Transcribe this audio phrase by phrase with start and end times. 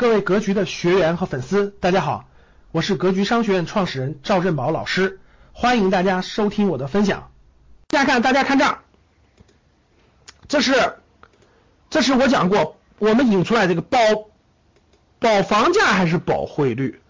[0.00, 2.24] 各位格局的学员和粉丝，大家好，
[2.72, 5.20] 我是格局商学院创始人赵振宝老师，
[5.52, 7.30] 欢迎大家收听我的分享。
[7.88, 8.78] 大家看，大家看这儿，
[10.48, 10.94] 这是
[11.90, 13.98] 这是我讲过，我们引出来这个保
[15.18, 17.02] 保房价还是保汇率？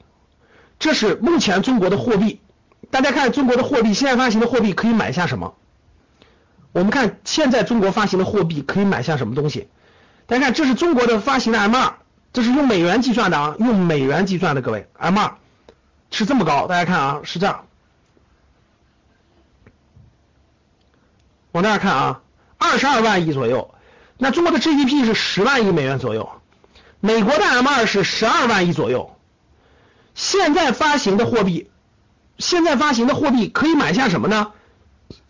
[0.80, 2.40] 这是目前中国的货币。
[2.90, 5.54] 大家看中国的货币，现在发行的货币可以买下什么？
[6.72, 9.68] 我们看现在中国发行的货币可以买下什么东西？
[10.26, 11.94] 大家看，这是中国的发行的 M 二。
[12.32, 15.36] 这是用美元计算的啊，用美元计算的，各位，M 二
[16.10, 17.66] 是这么高，大家看啊，是这样，
[21.52, 22.22] 往这儿看啊，
[22.58, 23.74] 二十二万亿左右，
[24.16, 26.30] 那中国的 GDP 是十万亿美元左右，
[27.00, 29.16] 美国的 M 二是十二万亿左右，
[30.14, 31.68] 现在发行的货币，
[32.38, 34.52] 现在发行的货币可以买下什么呢？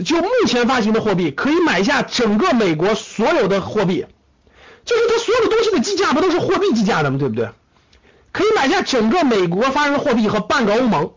[0.05, 4.05] 就目前发行的货币可以买下整个美国所有的货币。
[4.84, 7.19] 就是它所有的东西的计价不都是货币计价的吗？
[7.19, 7.51] 对不对？
[8.33, 11.12] 可以买下整个美国发行的货币和半个欧盟。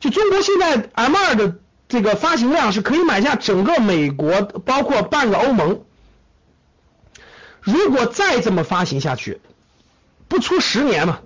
[0.00, 1.56] 就中国现在 M 二的
[1.88, 5.82] 这个发行量是可以买下整个美国，包括半个欧盟。
[7.60, 9.40] 如果再这么发行下去，
[10.26, 11.20] 不出十年嘛，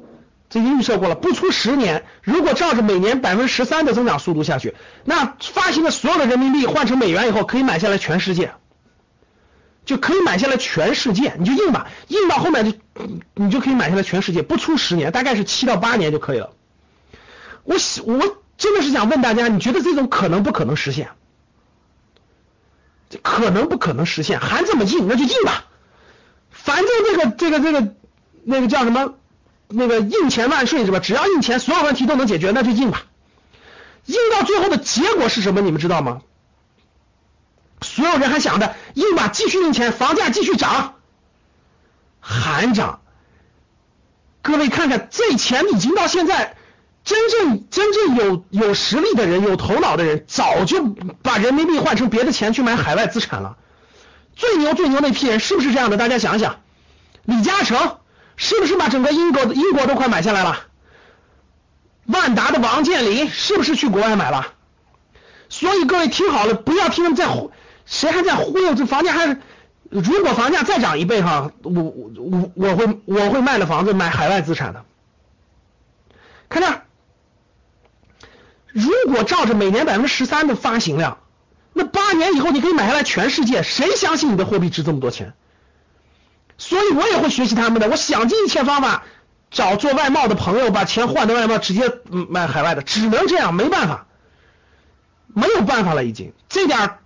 [0.51, 8.53] 这已经预测过了，不出十年，如果照着每年百分之十三的增长速度下去，那发行的所有的人民币换成美元以后，可以买下来全世界。
[9.87, 12.79] 就可以买下来全世界，你就印吧，印到后面就
[13.35, 16.51] 你就可以买下来全世界，不出十年，大概是七到八年就可以了。
[17.63, 21.09] 我我真的是想问大家，你觉得这种可能不可能实现？
[23.23, 24.41] 可能不可能实现？
[24.41, 25.65] 还这么印，那就印吧。
[26.51, 27.95] 反正这个这个这个
[28.43, 29.15] 那个叫什么？
[29.69, 30.99] 那个印钱万岁是吧？
[30.99, 33.05] 只要印钱，所有问题都能解决，那就印吧。
[34.07, 35.61] 印到最后的结果是什么？
[35.61, 36.23] 你们知道吗？
[37.83, 40.95] 所有人还想着印吧，继续印钱，房价继续涨，
[42.21, 43.01] 还涨。
[44.43, 46.57] 各位看看，这钱已经到现在，
[47.05, 50.85] 真正真正有有实力的人、有头脑的人，早就
[51.23, 53.57] 把人民币换成别的钱去买海外资产了。
[54.35, 55.97] 最牛最牛那批人是不是这样的？
[55.97, 56.61] 大家想想，
[57.25, 57.99] 李嘉诚
[58.37, 60.61] 是不是把整个英国的英国都快买下来了？
[62.07, 64.53] 万达的王健林是不是去国外买了？
[65.49, 67.27] 所以各位听好了，不要听他们在。
[67.87, 68.75] 谁还在忽悠？
[68.75, 69.41] 这房价还是，
[69.89, 74.85] 如果房价再涨一倍哈，我我我我会我会卖了房子买海外资产的。
[76.49, 76.83] 看这，
[78.73, 81.19] 如果照着每年百分之十三的发行量，
[81.73, 83.63] 那八年以后你可以买下来全世界。
[83.63, 85.35] 谁相信你的货币值这么多钱？
[86.59, 89.05] 所以我也会学习他们的，我想尽一切方法
[89.51, 94.07] 找做外贸的朋友，把钱换到外贸，直接买海外的，只能这样，没办法，
[95.27, 96.99] 没有办法了，已经这点。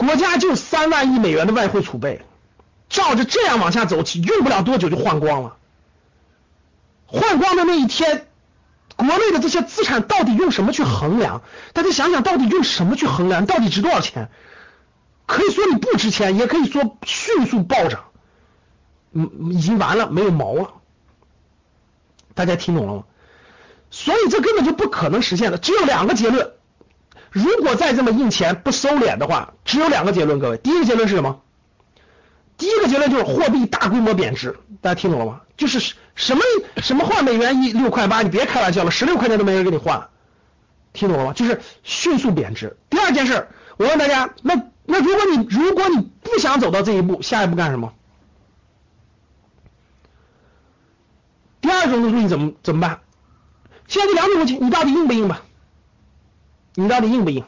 [0.00, 2.24] 国家就三万亿美元的外汇储备，
[2.88, 5.58] 照着这样往下走，用不了多久就换光了。
[7.04, 8.26] 换光的那一天，
[8.96, 11.42] 国内的这些资产到底用什么去衡量？
[11.74, 13.44] 大家想想到底用什么去衡量？
[13.44, 14.30] 到底值多少钱？
[15.26, 18.04] 可以说你不值钱，也可以说迅速暴涨。
[19.12, 20.72] 嗯，已经完了，没有毛了。
[22.34, 23.04] 大家听懂了吗？
[23.90, 26.52] 所以这根本就不可能实现的，只有两个结论。
[27.30, 30.56] 如果再这么印钱不收敛的话，只有两个结论，各位。
[30.58, 31.42] 第一个结论是什么？
[32.56, 35.40] 第一个结论就是货币大规模贬值，大家听懂了吗？
[35.56, 36.42] 就是什么
[36.76, 40.08] 什么换美元一六块八，你别开玩笑了，十六块钱都没人给你换，
[40.92, 41.32] 听懂了吗？
[41.32, 42.76] 就是迅速贬值。
[42.90, 47.94] 第二件事，我问大家，那那如果你如果你不想走到这一步，下一步干什么？
[51.60, 53.00] 第二种东西你怎么怎么办？
[53.86, 55.42] 现在这两种东西，你到底硬不硬吧？
[56.74, 57.44] 你到底硬不硬？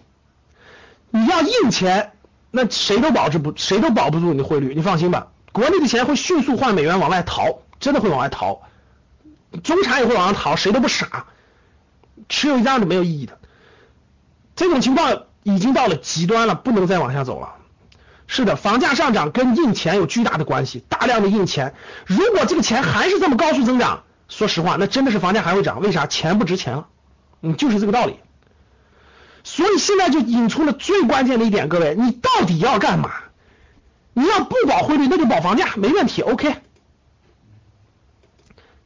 [1.11, 2.13] 你要硬钱，
[2.51, 4.75] 那谁都保持不，谁都保不住你的汇率。
[4.75, 8.63] 你放心吧，国内的钱会迅速换美元往外逃，真的会往外逃。
[9.63, 11.27] 中产也会往上逃，谁都不傻。
[12.29, 13.39] 持有一张是没有意义的。
[14.57, 17.55] 这种情况已经到了极端了，不能再往下走了。
[18.27, 21.75] 是的，房价上涨跟印钱有巨大的关系，大量的印钱。
[22.07, 25.81] 如果这个钱还是这么高速增长，说实话，那真的是房价还会涨。
[25.81, 26.07] 为啥？
[26.07, 26.87] 钱不值钱了。
[27.43, 28.19] 嗯，就是这个道理。
[29.45, 33.11] 所以现在就引出了最关键的一点，各位，你到底要干嘛？
[34.15, 36.55] 你要不保汇率，那就保房价，没问题，OK。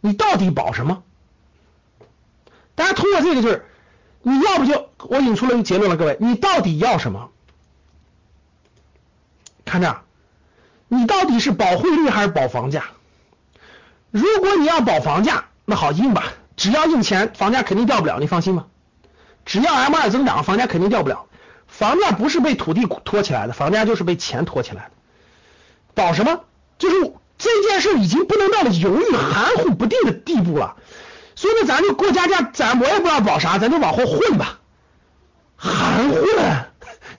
[0.00, 1.02] 你到底保什么？
[2.74, 3.66] 大家通过这个就是，
[4.22, 7.30] 你要不就我引出了一个结论了，各位，你到底要什么？
[9.64, 9.96] 看这，
[10.88, 12.84] 你到底是保汇率还是保房价？
[14.12, 18.66] 如果你要保房价，那好印吧，只要印钱，房价肯定掉不了，你放心吧。
[19.46, 21.24] 只要 M 二增长，房价肯定掉不了。
[21.66, 24.90] 房价不是被土地托起来的，房价就是被钱托起来的。
[25.94, 26.40] 保什么？
[26.78, 30.76] 就是这件事已经不能到了犹豫、含糊不定的地步了。
[31.34, 34.58] 所以呢，咱就过家家，咱我也不知道保啥，咱就往后混吧。
[35.56, 36.68] 含糊了，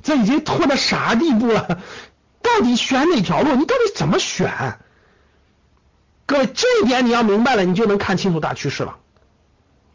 [0.04, 1.80] 这已经拖到啥地步了？
[2.42, 3.56] 到底选哪条路？
[3.56, 4.80] 你到底怎么选？
[6.26, 8.98] 各位，这一点你要明白了，你就能看清楚大趋势了。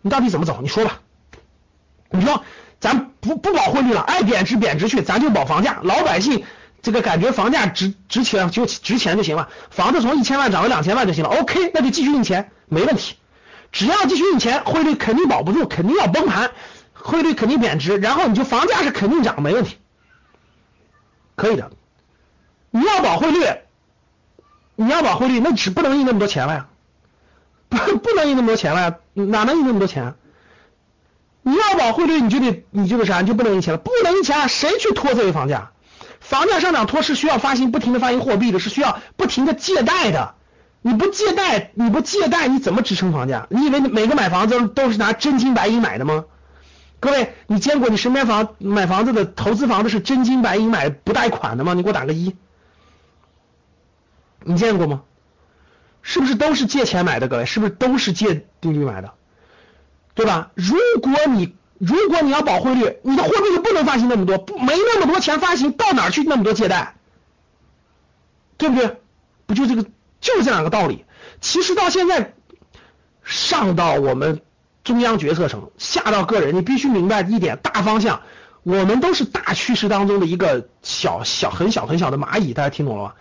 [0.00, 0.60] 你到底怎么走？
[0.62, 1.01] 你说吧。
[2.12, 2.44] 你说
[2.80, 5.80] 咱不不保汇率了，爱贬值贬值去，咱就保房价。
[5.82, 6.44] 老百姓
[6.82, 11.30] 这个感觉房价值值钱就值钱就行了，房子从一千万涨到两千万就行了。
[11.30, 13.16] OK，那就继续印钱，没问题。
[13.70, 16.50] 只要继续印钱，汇率肯定保不住，肯定要崩盘，
[16.92, 19.78] 汇率肯定贬值，然后你就房价是肯定涨，没问题，
[21.36, 21.70] 可以的。
[22.70, 23.46] 你要保汇率，
[24.76, 26.68] 你要保汇率，那只不能印那么多钱了呀，
[27.70, 30.14] 不不能印那么多钱了呀，哪能印那么多钱？
[31.42, 35.72] 你要保汇率，你就得你就得啥，你就不能印钱了，不能印钱，谁去托这个房价？
[36.20, 40.34] 房价上涨托是需要发行不停的发行货币的，是需要不停的借贷的。
[40.82, 43.46] 你不借贷，你不借贷，你怎么支撑房价？
[43.50, 46.24] 你以为每个买房子都是拿真金白银买的吗？
[47.00, 51.74] 各位，你见过你身边房买房子的投资房子是真金白银买不贷款的吗？
[51.74, 52.36] 你给我打个一。
[54.44, 55.02] 你见过吗？
[56.02, 57.28] 是不是都是借钱买的？
[57.28, 59.14] 各位，是不是都是借定率买的？
[60.14, 60.50] 对吧？
[60.54, 66.94] 如果你如果你要保汇率，你的货币就不能发行那么多，不没那么多钱发行，到哪去那么多借贷？
[68.56, 68.98] 对不对？
[69.46, 69.84] 不就这个？
[70.20, 71.04] 就是这两个道理。
[71.40, 72.34] 其实到现在，
[73.24, 74.42] 上到我们
[74.84, 78.22] 中央决策层，下到个人，你必须明白一点大方向。
[78.62, 83.12] 我们都是大趋势当中的一个小小很小很小的蚂蚁，大家听懂了吗？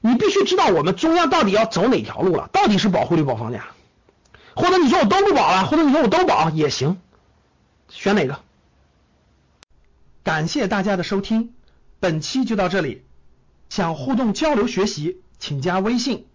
[0.00, 3.64] 你必须知道我们中央到底要走哪条路了，到底是保汇率保房价，
[4.54, 6.98] 或者你说我都不保了，或者你说我都保也行，
[7.88, 8.40] 选哪个？
[10.22, 11.52] 感谢大家的收听，
[12.00, 13.04] 本期就到这里。
[13.68, 16.26] 想互动交流学习，请加微信。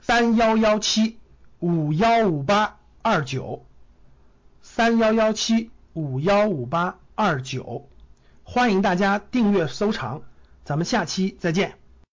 [0.00, 1.18] 三幺幺七
[1.58, 3.66] 五幺五八二九，
[4.62, 7.86] 三幺幺七五幺五八二九，
[8.44, 10.22] 欢迎大家订阅收藏，
[10.64, 11.77] 咱们下期再见。